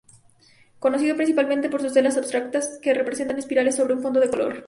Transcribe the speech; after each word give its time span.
Conocido 0.79 1.15
principalmente 1.15 1.69
por 1.69 1.79
sus 1.83 1.93
telas 1.93 2.17
abstractas 2.17 2.79
que 2.81 2.95
representan 2.95 3.37
espirales 3.37 3.75
sobre 3.75 3.93
un 3.93 4.01
fondo 4.01 4.19
de 4.19 4.31
color. 4.31 4.55